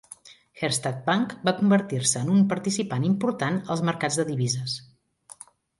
[0.61, 4.79] Herstatt Bank va convertir-se en un participant important als mercats de divises.